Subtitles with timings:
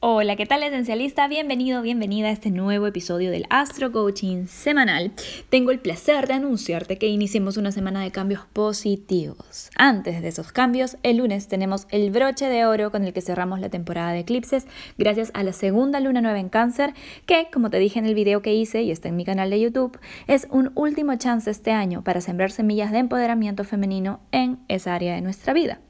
[0.00, 1.26] Hola, ¿qué tal esencialista?
[1.26, 5.10] Bienvenido, bienvenida a este nuevo episodio del Astro Coaching semanal.
[5.50, 9.70] Tengo el placer de anunciarte que iniciemos una semana de cambios positivos.
[9.74, 13.58] Antes de esos cambios, el lunes tenemos el broche de oro con el que cerramos
[13.58, 16.94] la temporada de eclipses gracias a la segunda luna nueva en cáncer
[17.26, 19.58] que, como te dije en el video que hice y está en mi canal de
[19.58, 24.94] YouTube, es un último chance este año para sembrar semillas de empoderamiento femenino en esa
[24.94, 25.80] área de nuestra vida.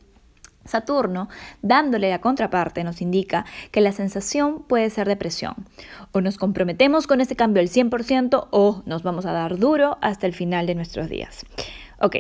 [0.68, 1.28] Saturno,
[1.62, 5.54] dándole la contraparte, nos indica que la sensación puede ser depresión.
[6.12, 10.26] O nos comprometemos con ese cambio al 100% o nos vamos a dar duro hasta
[10.26, 11.44] el final de nuestros días.
[12.00, 12.16] Ok,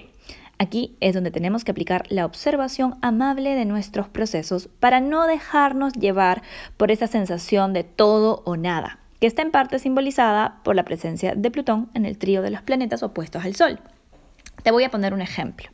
[0.58, 5.92] aquí es donde tenemos que aplicar la observación amable de nuestros procesos para no dejarnos
[5.92, 6.42] llevar
[6.76, 11.34] por esa sensación de todo o nada, que está en parte simbolizada por la presencia
[11.34, 13.80] de Plutón en el trío de los planetas opuestos al Sol.
[14.62, 15.68] Te voy a poner un ejemplo.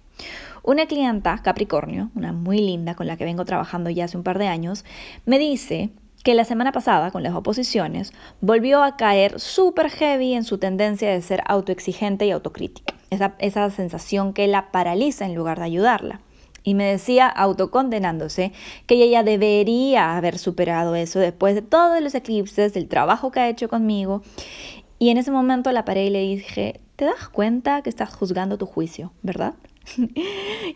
[0.66, 4.38] Una clienta, Capricornio, una muy linda con la que vengo trabajando ya hace un par
[4.38, 4.86] de años,
[5.26, 5.90] me dice
[6.22, 11.10] que la semana pasada, con las oposiciones, volvió a caer súper heavy en su tendencia
[11.10, 12.94] de ser autoexigente y autocrítica.
[13.10, 16.22] Esa, esa sensación que la paraliza en lugar de ayudarla.
[16.62, 18.52] Y me decía, autocondenándose,
[18.86, 23.40] que ella ya debería haber superado eso después de todos los eclipses, del trabajo que
[23.40, 24.22] ha hecho conmigo.
[24.98, 28.56] Y en ese momento la paré y le dije, ¿te das cuenta que estás juzgando
[28.56, 29.52] tu juicio, verdad?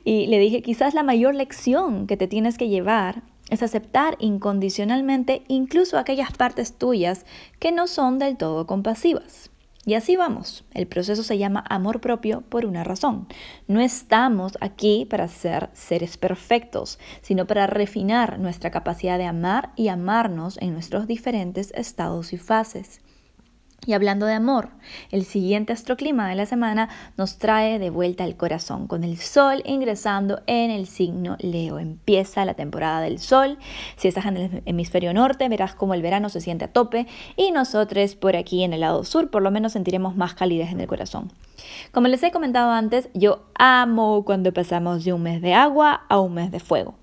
[0.05, 5.43] Y le dije, quizás la mayor lección que te tienes que llevar es aceptar incondicionalmente
[5.49, 7.25] incluso aquellas partes tuyas
[7.59, 9.51] que no son del todo compasivas.
[9.89, 10.65] Y así vamos.
[10.75, 13.27] El proceso se llama amor propio por una razón.
[13.69, 19.89] No estamos aquí para ser seres perfectos, sino para refinar nuestra capacidad de amar y
[19.89, 23.01] amarnos en nuestros diferentes estados y fases.
[23.87, 24.71] Y hablando de amor,
[25.11, 29.63] el siguiente astroclima de la semana nos trae de vuelta al corazón, con el sol
[29.65, 31.79] ingresando en el signo Leo.
[31.79, 33.57] Empieza la temporada del sol.
[33.97, 37.07] Si estás en el hemisferio norte, verás cómo el verano se siente a tope
[37.37, 40.81] y nosotros por aquí en el lado sur por lo menos sentiremos más calidez en
[40.81, 41.33] el corazón.
[41.93, 46.21] Como les he comentado antes, yo amo cuando pasamos de un mes de agua a
[46.21, 46.95] un mes de fuego.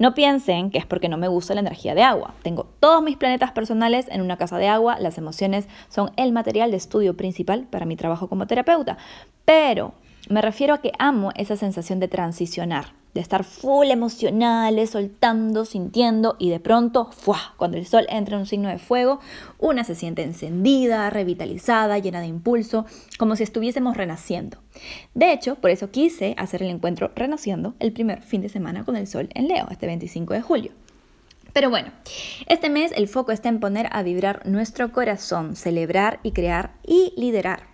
[0.00, 2.32] No piensen que es porque no me gusta la energía de agua.
[2.42, 4.98] Tengo todos mis planetas personales en una casa de agua.
[4.98, 8.96] Las emociones son el material de estudio principal para mi trabajo como terapeuta.
[9.44, 9.92] Pero
[10.30, 16.36] me refiero a que amo esa sensación de transicionar de estar full emocionales, soltando, sintiendo
[16.38, 17.54] y de pronto, ¡fua!
[17.56, 19.20] cuando el sol entra en un signo de fuego,
[19.58, 22.86] una se siente encendida, revitalizada, llena de impulso,
[23.18, 24.58] como si estuviésemos renaciendo.
[25.14, 28.96] De hecho, por eso quise hacer el encuentro Renaciendo el primer fin de semana con
[28.96, 30.72] el sol en Leo, este 25 de julio.
[31.52, 31.90] Pero bueno,
[32.46, 37.12] este mes el foco está en poner a vibrar nuestro corazón, celebrar y crear y
[37.16, 37.69] liderar.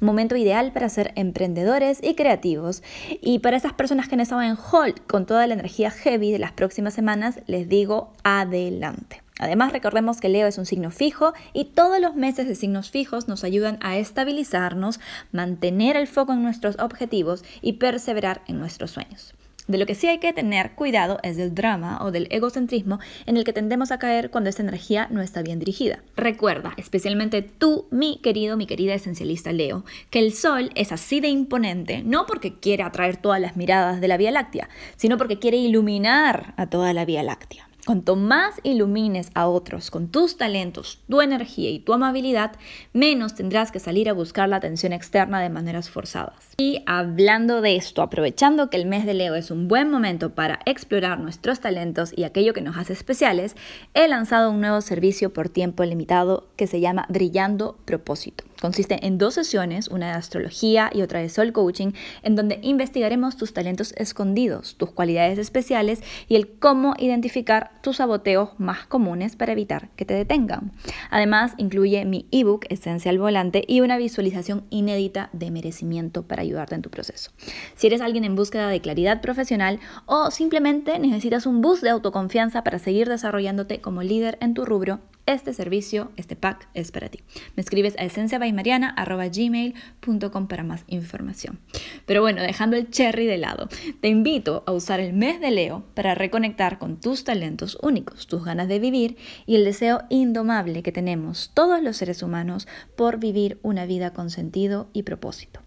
[0.00, 2.82] Momento ideal para ser emprendedores y creativos.
[3.20, 6.38] Y para esas personas que han estado en hold con toda la energía heavy de
[6.38, 9.22] las próximas semanas, les digo adelante.
[9.40, 13.26] Además, recordemos que Leo es un signo fijo y todos los meses de signos fijos
[13.26, 15.00] nos ayudan a estabilizarnos,
[15.32, 19.34] mantener el foco en nuestros objetivos y perseverar en nuestros sueños.
[19.66, 23.38] De lo que sí hay que tener cuidado es del drama o del egocentrismo en
[23.38, 26.02] el que tendemos a caer cuando esta energía no está bien dirigida.
[26.16, 31.28] Recuerda, especialmente tú, mi querido, mi querida esencialista Leo, que el Sol es así de
[31.28, 35.56] imponente no porque quiere atraer todas las miradas de la Vía Láctea, sino porque quiere
[35.56, 37.63] iluminar a toda la Vía Láctea.
[37.86, 42.52] Cuanto más ilumines a otros con tus talentos, tu energía y tu amabilidad,
[42.94, 46.54] menos tendrás que salir a buscar la atención externa de maneras forzadas.
[46.56, 50.60] Y hablando de esto, aprovechando que el mes de Leo es un buen momento para
[50.64, 53.54] explorar nuestros talentos y aquello que nos hace especiales,
[53.92, 58.44] he lanzado un nuevo servicio por tiempo limitado que se llama Brillando Propósito.
[58.60, 61.92] Consiste en dos sesiones, una de astrología y otra de soul coaching,
[62.22, 68.50] en donde investigaremos tus talentos escondidos, tus cualidades especiales y el cómo identificar tus saboteos
[68.58, 70.72] más comunes para evitar que te detengan.
[71.10, 76.74] Además, incluye mi ebook Esencia al Volante y una visualización inédita de merecimiento para ayudarte
[76.74, 77.30] en tu proceso.
[77.74, 82.64] Si eres alguien en búsqueda de claridad profesional o simplemente necesitas un boost de autoconfianza
[82.64, 87.20] para seguir desarrollándote como líder en tu rubro, este servicio, este pack es para ti.
[87.56, 91.58] Me escribes a esenciabaymariana.gmail.com para más información.
[92.06, 93.68] Pero bueno, dejando el cherry de lado,
[94.00, 98.44] te invito a usar el mes de Leo para reconectar con tus talentos únicos, tus
[98.44, 99.16] ganas de vivir
[99.46, 104.28] y el deseo indomable que tenemos todos los seres humanos por vivir una vida con
[104.30, 105.63] sentido y propósito.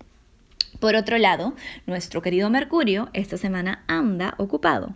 [0.79, 1.53] Por otro lado,
[1.87, 4.93] nuestro querido Mercurio esta semana anda ocupado.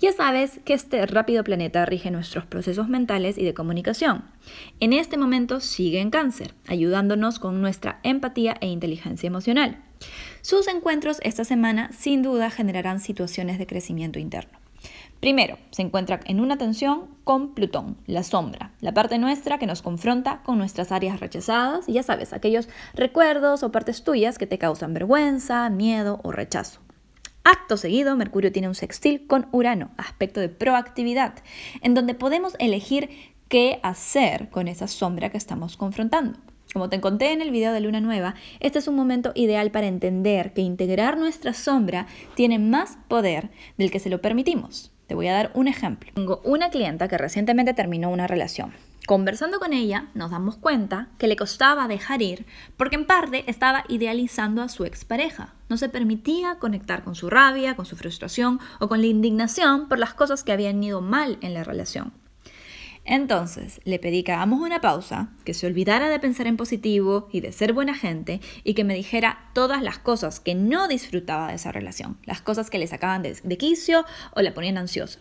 [0.00, 4.24] Ya sabes que este rápido planeta rige nuestros procesos mentales y de comunicación.
[4.78, 9.82] En este momento sigue en cáncer, ayudándonos con nuestra empatía e inteligencia emocional.
[10.42, 14.55] Sus encuentros esta semana sin duda generarán situaciones de crecimiento interno.
[15.20, 19.82] Primero, se encuentra en una tensión con Plutón, la sombra, la parte nuestra que nos
[19.82, 24.58] confronta con nuestras áreas rechazadas y ya sabes, aquellos recuerdos o partes tuyas que te
[24.58, 26.80] causan vergüenza, miedo o rechazo.
[27.44, 31.34] Acto seguido, Mercurio tiene un sextil con Urano, aspecto de proactividad,
[31.80, 33.08] en donde podemos elegir
[33.48, 36.38] qué hacer con esa sombra que estamos confrontando.
[36.72, 39.86] Como te conté en el video de Luna Nueva, este es un momento ideal para
[39.86, 44.92] entender que integrar nuestra sombra tiene más poder del que se lo permitimos.
[45.06, 46.10] Te voy a dar un ejemplo.
[46.14, 48.72] Tengo una clienta que recientemente terminó una relación.
[49.06, 52.44] Conversando con ella, nos damos cuenta que le costaba dejar ir
[52.76, 55.54] porque en parte estaba idealizando a su expareja.
[55.68, 60.00] No se permitía conectar con su rabia, con su frustración o con la indignación por
[60.00, 62.12] las cosas que habían ido mal en la relación.
[63.06, 67.40] Entonces le pedí que hagamos una pausa, que se olvidara de pensar en positivo y
[67.40, 71.54] de ser buena gente y que me dijera todas las cosas que no disfrutaba de
[71.54, 74.04] esa relación, las cosas que le sacaban de, quicio
[74.34, 75.20] o la ponían ansiosa.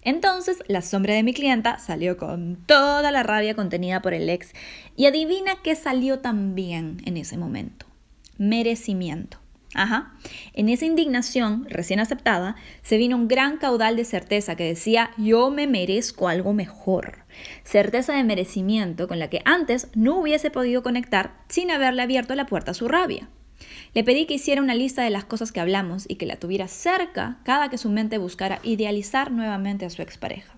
[0.00, 4.54] Entonces la sombra de mi clienta salió con toda la rabia contenida por el ex
[4.96, 7.84] y adivina qué salió también en ese momento.
[8.38, 9.38] Merecimiento.
[9.74, 10.14] Ajá.
[10.54, 15.50] En esa indignación recién aceptada se vino un gran caudal de certeza que decía yo
[15.50, 17.24] me merezco algo mejor.
[17.64, 22.46] Certeza de merecimiento con la que antes no hubiese podido conectar sin haberle abierto la
[22.46, 23.28] puerta a su rabia.
[23.94, 26.68] Le pedí que hiciera una lista de las cosas que hablamos y que la tuviera
[26.68, 30.54] cerca cada que su mente buscara idealizar nuevamente a su expareja.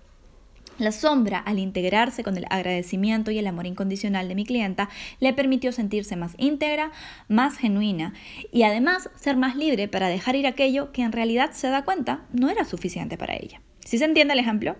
[0.81, 4.89] La sombra, al integrarse con el agradecimiento y el amor incondicional de mi clienta,
[5.19, 6.91] le permitió sentirse más íntegra,
[7.27, 8.15] más genuina
[8.51, 12.25] y además ser más libre para dejar ir aquello que en realidad se da cuenta
[12.33, 13.61] no era suficiente para ella.
[13.85, 14.75] ¿Sí se entiende el ejemplo?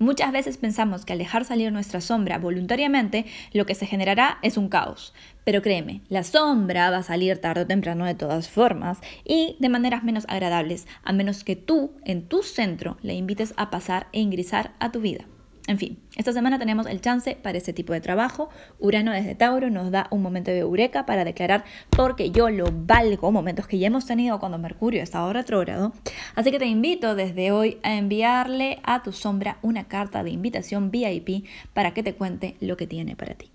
[0.00, 4.56] Muchas veces pensamos que al dejar salir nuestra sombra voluntariamente, lo que se generará es
[4.56, 5.14] un caos.
[5.44, 9.68] Pero créeme, la sombra va a salir tarde o temprano de todas formas y de
[9.68, 14.18] maneras menos agradables, a menos que tú, en tu centro, le invites a pasar e
[14.18, 15.26] ingresar a tu vida.
[15.66, 18.50] En fin, esta semana tenemos el chance para ese tipo de trabajo.
[18.80, 23.32] Urano desde Tauro nos da un momento de eureka para declarar porque yo lo valgo,
[23.32, 25.94] momentos que ya hemos tenido cuando Mercurio está retrógrado.
[26.34, 30.90] Así que te invito desde hoy a enviarle a tu sombra una carta de invitación
[30.90, 33.53] VIP para que te cuente lo que tiene para ti.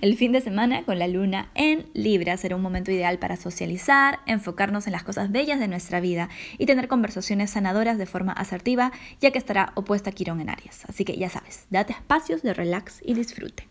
[0.00, 4.20] El fin de semana con la luna en Libra será un momento ideal para socializar,
[4.26, 6.28] enfocarnos en las cosas bellas de nuestra vida
[6.58, 10.84] y tener conversaciones sanadoras de forma asertiva, ya que estará opuesta a Quirón en Aries.
[10.88, 13.66] Así que ya sabes, date espacios de relax y disfrute.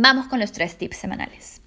[0.00, 1.60] Vamos con los tres tips semanales.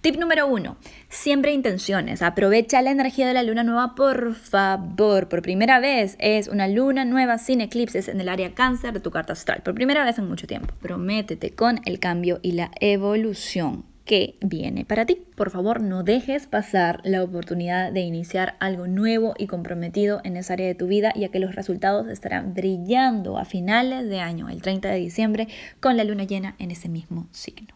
[0.00, 0.76] Tip número uno,
[1.08, 2.20] siempre intenciones.
[2.20, 5.28] Aprovecha la energía de la luna nueva, por favor.
[5.28, 9.12] Por primera vez es una luna nueva sin eclipses en el área cáncer de tu
[9.12, 9.62] carta astral.
[9.62, 10.74] Por primera vez en mucho tiempo.
[10.80, 15.22] Prométete con el cambio y la evolución que viene para ti.
[15.36, 20.54] Por favor, no dejes pasar la oportunidad de iniciar algo nuevo y comprometido en esa
[20.54, 24.60] área de tu vida, ya que los resultados estarán brillando a finales de año, el
[24.60, 25.48] 30 de diciembre,
[25.78, 27.75] con la luna llena en ese mismo signo.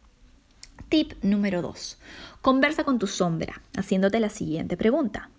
[0.91, 1.99] Tip número 2.
[2.43, 5.31] Conversa con tu sombra, haciéndote la siguiente pregunta.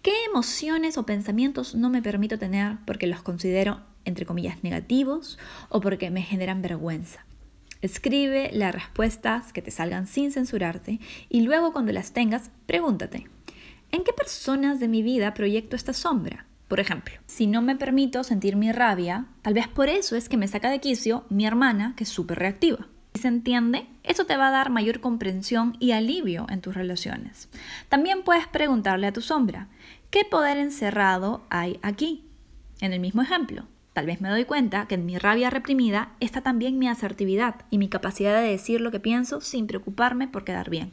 [0.00, 5.38] ¿Qué emociones o pensamientos no me permito tener porque los considero, entre comillas, negativos
[5.68, 7.26] o porque me generan vergüenza?
[7.82, 10.98] Escribe las respuestas que te salgan sin censurarte
[11.28, 13.28] y luego cuando las tengas, pregúntate,
[13.92, 16.46] ¿en qué personas de mi vida proyecto esta sombra?
[16.68, 20.38] Por ejemplo, si no me permito sentir mi rabia, tal vez por eso es que
[20.38, 24.48] me saca de quicio mi hermana, que es súper reactiva se entiende, eso te va
[24.48, 27.48] a dar mayor comprensión y alivio en tus relaciones.
[27.88, 29.68] También puedes preguntarle a tu sombra,
[30.10, 32.24] ¿qué poder encerrado hay aquí?
[32.80, 36.40] En el mismo ejemplo, tal vez me doy cuenta que en mi rabia reprimida está
[36.42, 40.68] también mi asertividad y mi capacidad de decir lo que pienso sin preocuparme por quedar
[40.68, 40.92] bien.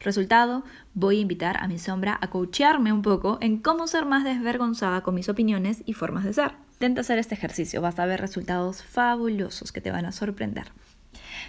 [0.00, 4.24] Resultado, voy a invitar a mi sombra a coachearme un poco en cómo ser más
[4.24, 6.52] desvergonzada con mis opiniones y formas de ser.
[6.74, 10.72] Intenta hacer este ejercicio, vas a ver resultados fabulosos que te van a sorprender.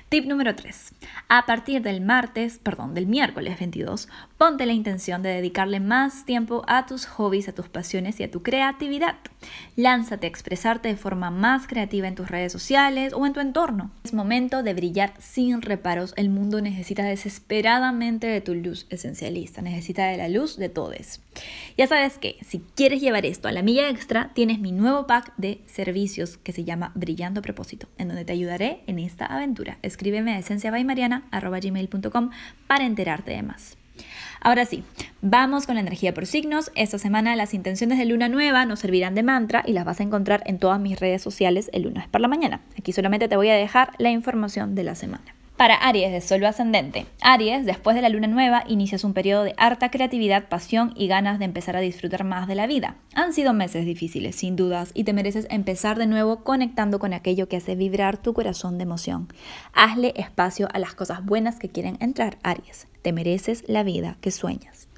[0.10, 0.94] Tip número 3.
[1.30, 6.64] A partir del martes, perdón, del miércoles 22, ponte la intención de dedicarle más tiempo
[6.68, 9.16] a tus hobbies, a tus pasiones y a tu creatividad.
[9.76, 13.92] Lánzate a expresarte de forma más creativa en tus redes sociales o en tu entorno.
[14.04, 16.14] Es momento de brillar sin reparos.
[16.18, 20.86] El mundo necesita desesperadamente de tu luz esencialista, necesita de la luz de todos.
[21.78, 25.34] Ya sabes que si quieres llevar esto a la milla extra, tienes mi nuevo pack
[25.38, 29.78] de servicios que se llama Brillando Propósito, en donde te ayudaré en esta aventura.
[29.82, 32.30] Escríbeme a esenciabaymariana.com
[32.68, 33.78] para enterarte de más.
[34.42, 34.84] Ahora sí,
[35.22, 36.72] vamos con la energía por signos.
[36.76, 40.04] Esta semana las intenciones de luna nueva nos servirán de mantra y las vas a
[40.04, 42.62] encontrar en todas mis redes sociales el lunes por la mañana.
[42.78, 45.35] Aquí solamente te voy a dejar la información de la semana.
[45.58, 47.06] Para Aries de Sol ascendente.
[47.22, 51.40] Aries, después de la luna nueva, inicias un periodo de harta creatividad, pasión y ganas
[51.40, 52.98] de empezar a disfrutar más de la vida.
[53.14, 57.48] Han sido meses difíciles, sin dudas, y te mereces empezar de nuevo conectando con aquello
[57.48, 59.30] que hace vibrar tu corazón de emoción.
[59.72, 62.88] Hazle espacio a las cosas buenas que quieren entrar, Aries.
[63.02, 64.90] Te mereces la vida que sueñas.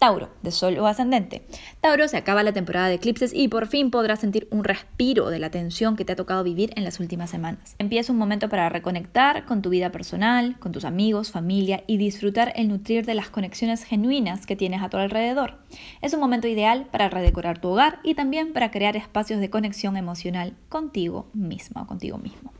[0.00, 1.42] Tauro, de Sol o ascendente.
[1.82, 5.38] Tauro, se acaba la temporada de eclipses y por fin podrás sentir un respiro de
[5.38, 7.76] la tensión que te ha tocado vivir en las últimas semanas.
[7.78, 12.54] Empieza un momento para reconectar con tu vida personal, con tus amigos, familia y disfrutar
[12.56, 15.58] el nutrir de las conexiones genuinas que tienes a tu alrededor.
[16.00, 19.98] Es un momento ideal para redecorar tu hogar y también para crear espacios de conexión
[19.98, 22.54] emocional contigo misma o contigo mismo.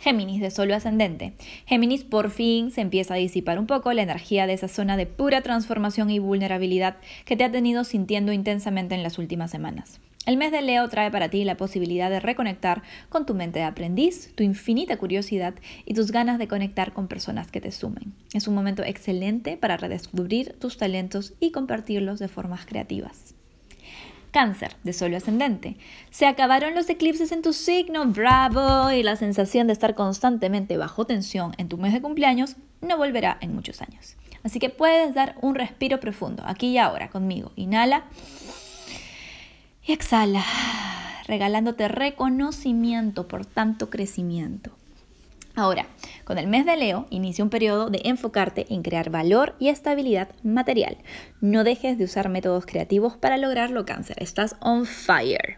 [0.00, 1.32] Géminis de Sol ascendente.
[1.66, 5.06] Géminis por fin se empieza a disipar un poco la energía de esa zona de
[5.06, 10.00] pura transformación y vulnerabilidad que te ha tenido sintiendo intensamente en las últimas semanas.
[10.26, 13.64] El mes de Leo trae para ti la posibilidad de reconectar con tu mente de
[13.64, 18.12] aprendiz, tu infinita curiosidad y tus ganas de conectar con personas que te sumen.
[18.34, 23.35] Es un momento excelente para redescubrir tus talentos y compartirlos de formas creativas.
[24.36, 25.78] Cáncer, de solo ascendente.
[26.10, 31.06] Se acabaron los eclipses en tu signo, bravo, y la sensación de estar constantemente bajo
[31.06, 34.14] tensión en tu mes de cumpleaños no volverá en muchos años.
[34.42, 37.52] Así que puedes dar un respiro profundo, aquí y ahora, conmigo.
[37.56, 38.04] Inhala
[39.82, 40.44] y exhala,
[41.26, 44.75] regalándote reconocimiento por tanto crecimiento.
[45.56, 45.86] Ahora,
[46.24, 50.28] con el mes de Leo inicia un periodo de enfocarte en crear valor y estabilidad
[50.42, 50.98] material.
[51.40, 54.22] No dejes de usar métodos creativos para lograrlo, cáncer.
[54.22, 55.56] Estás on fire.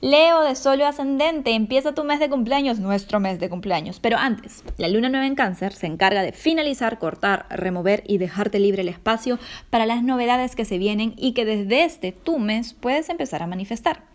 [0.00, 4.00] Leo de Solo Ascendente, empieza tu mes de cumpleaños, nuestro mes de cumpleaños.
[4.00, 8.58] Pero antes, la luna nueva en cáncer se encarga de finalizar, cortar, remover y dejarte
[8.58, 12.72] libre el espacio para las novedades que se vienen y que desde este tu mes
[12.72, 14.13] puedes empezar a manifestar.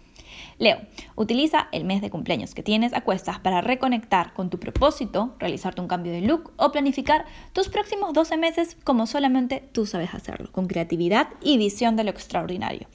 [0.59, 0.81] Leo,
[1.15, 5.79] utiliza el mes de cumpleaños que tienes a cuestas para reconectar con tu propósito, realizarte
[5.79, 7.23] un cambio de look o planificar
[7.53, 12.11] tus próximos 12 meses como solamente tú sabes hacerlo, con creatividad y visión de lo
[12.11, 12.87] extraordinario.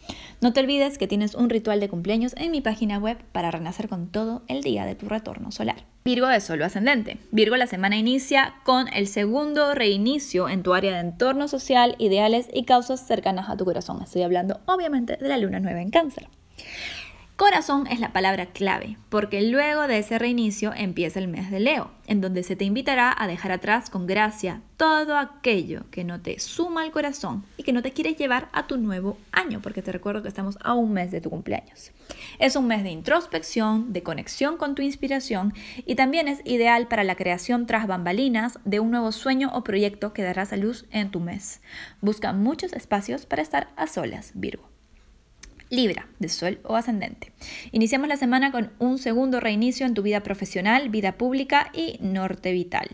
[0.43, 3.89] No te olvides que tienes un ritual de cumpleaños en mi página web para renacer
[3.89, 5.87] con todo el día de tu retorno solar.
[6.05, 7.17] Virgo de Solo Ascendente.
[7.31, 12.47] Virgo la semana inicia con el segundo reinicio en tu área de entorno social, ideales
[12.53, 14.03] y causas cercanas a tu corazón.
[14.03, 16.29] Estoy hablando obviamente de la luna nueva en cáncer.
[17.37, 21.91] Corazón es la palabra clave, porque luego de ese reinicio empieza el mes de Leo,
[22.07, 26.39] en donde se te invitará a dejar atrás con gracia todo aquello que no te
[26.39, 29.91] suma al corazón y que no te quiere llevar a tu nuevo año, porque te
[29.91, 31.91] recuerdo que estamos a un mes de tu cumpleaños.
[32.39, 37.03] Es un mes de introspección, de conexión con tu inspiración y también es ideal para
[37.03, 41.11] la creación tras bambalinas de un nuevo sueño o proyecto que darás a luz en
[41.11, 41.63] tu mes.
[42.01, 44.74] Busca muchos espacios para estar a solas, Virgo.
[45.75, 47.33] Libra, de Sol o Ascendente.
[47.73, 52.53] Iniciamos la semana con un segundo reinicio en tu vida profesional, vida pública y norte
[52.53, 52.89] vital.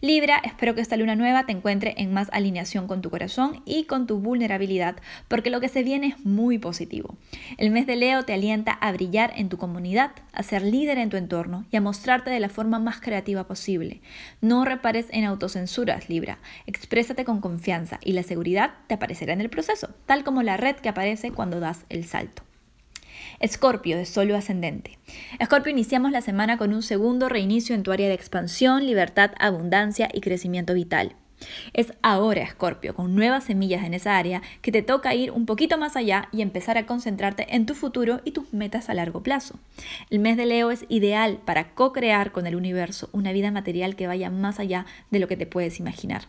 [0.00, 3.84] Libra, espero que esta luna nueva te encuentre en más alineación con tu corazón y
[3.84, 4.96] con tu vulnerabilidad,
[5.28, 7.16] porque lo que se viene es muy positivo.
[7.58, 11.10] El mes de Leo te alienta a brillar en tu comunidad, a ser líder en
[11.10, 14.00] tu entorno y a mostrarte de la forma más creativa posible.
[14.40, 16.38] No repares en autocensuras, Libra.
[16.66, 20.76] Exprésate con confianza y la seguridad te aparecerá en el proceso, tal como la red
[20.76, 22.45] que aparece cuando das el salto.
[23.40, 24.98] Escorpio de solo ascendente.
[25.38, 30.08] Escorpio, iniciamos la semana con un segundo reinicio en tu área de expansión, libertad, abundancia
[30.12, 31.16] y crecimiento vital.
[31.72, 35.78] Es ahora, Escorpio, con nuevas semillas en esa área, que te toca ir un poquito
[35.78, 39.58] más allá y empezar a concentrarte en tu futuro y tus metas a largo plazo.
[40.10, 44.06] El mes de Leo es ideal para co-crear con el universo una vida material que
[44.06, 46.22] vaya más allá de lo que te puedes imaginar.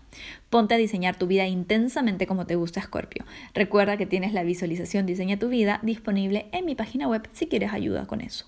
[0.49, 3.25] Ponte a diseñar tu vida intensamente como te gusta, Escorpio.
[3.53, 7.73] Recuerda que tienes la visualización Diseña tu vida disponible en mi página web si quieres
[7.73, 8.45] ayuda con eso.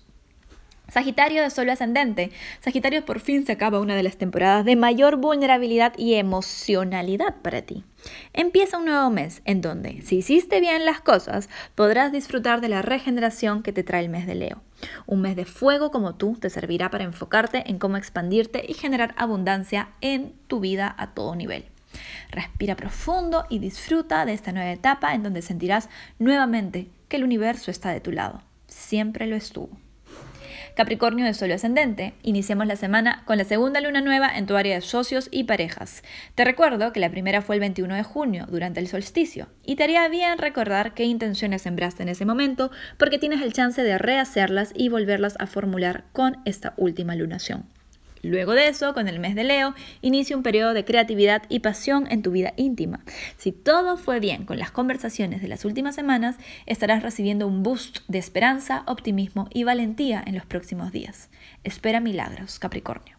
[0.90, 2.32] Sagitario de Solo Ascendente.
[2.60, 7.62] Sagitario por fin se acaba una de las temporadas de mayor vulnerabilidad y emocionalidad para
[7.62, 7.84] ti.
[8.32, 12.82] Empieza un nuevo mes en donde, si hiciste bien las cosas, podrás disfrutar de la
[12.82, 14.62] regeneración que te trae el mes de Leo.
[15.06, 19.14] Un mes de fuego como tú te servirá para enfocarte en cómo expandirte y generar
[19.16, 21.66] abundancia en tu vida a todo nivel.
[22.30, 27.70] Respira profundo y disfruta de esta nueva etapa en donde sentirás nuevamente que el universo
[27.70, 28.42] está de tu lado.
[28.66, 29.70] Siempre lo estuvo.
[30.74, 32.14] Capricornio de Sol ascendente.
[32.22, 36.02] Iniciemos la semana con la segunda luna nueva en tu área de socios y parejas.
[36.34, 39.84] Te recuerdo que la primera fue el 21 de junio, durante el solsticio, y te
[39.84, 44.72] haría bien recordar qué intenciones sembraste en ese momento, porque tienes el chance de rehacerlas
[44.74, 47.79] y volverlas a formular con esta última lunación.
[48.22, 52.06] Luego de eso, con el mes de Leo, inicia un periodo de creatividad y pasión
[52.10, 53.00] en tu vida íntima.
[53.36, 56.36] Si todo fue bien con las conversaciones de las últimas semanas,
[56.66, 61.30] estarás recibiendo un boost de esperanza, optimismo y valentía en los próximos días.
[61.64, 63.16] Espera milagros, Capricornio.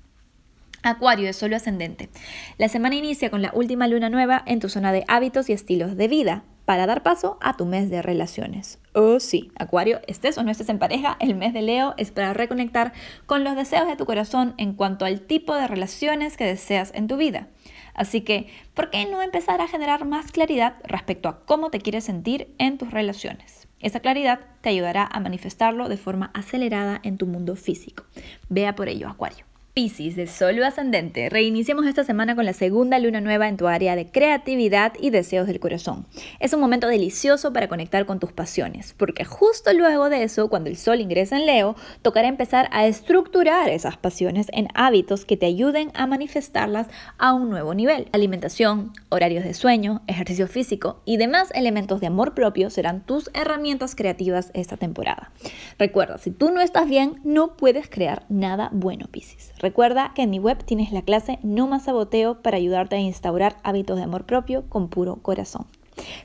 [0.84, 2.10] Acuario de Solo Ascendente.
[2.58, 5.96] La semana inicia con la última luna nueva en tu zona de hábitos y estilos
[5.96, 8.80] de vida para dar paso a tu mes de relaciones.
[8.94, 12.34] Oh sí, Acuario, estés o no estés en pareja, el mes de Leo es para
[12.34, 12.94] reconectar
[13.26, 17.08] con los deseos de tu corazón en cuanto al tipo de relaciones que deseas en
[17.08, 17.48] tu vida.
[17.94, 22.06] Así que, ¿por qué no empezar a generar más claridad respecto a cómo te quieres
[22.06, 23.68] sentir en tus relaciones?
[23.80, 28.06] Esa claridad te ayudará a manifestarlo de forma acelerada en tu mundo físico.
[28.48, 29.51] Vea por ello, Acuario.
[29.82, 33.96] Piscis de Sol ascendente, reiniciamos esta semana con la segunda luna nueva en tu área
[33.96, 36.06] de creatividad y deseos del corazón.
[36.40, 40.70] Es un momento delicioso para conectar con tus pasiones, porque justo luego de eso, cuando
[40.70, 45.48] el Sol ingresa en Leo, tocará empezar a estructurar esas pasiones en hábitos que te
[45.48, 46.86] ayuden a manifestarlas
[47.18, 48.08] a un nuevo nivel.
[48.12, 53.96] Alimentación, horarios de sueño, ejercicio físico y demás elementos de amor propio serán tus herramientas
[53.96, 55.32] creativas esta temporada.
[55.80, 59.52] Recuerda, si tú no estás bien, no puedes crear nada bueno, Piscis.
[59.72, 63.56] Recuerda que en mi web tienes la clase No más saboteo para ayudarte a instaurar
[63.64, 65.66] hábitos de amor propio con puro corazón.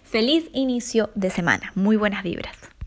[0.02, 1.70] Feliz inicio de semana.
[1.76, 2.56] Muy buenas vibras.